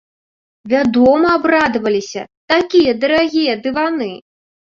[0.71, 2.23] Вядома, абрадаваліся,
[2.55, 4.11] такія дарагія дываны!